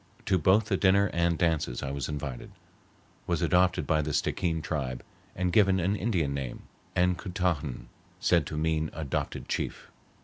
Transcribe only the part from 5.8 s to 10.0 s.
Indian name (Ancoutahan) said to mean adopted chief.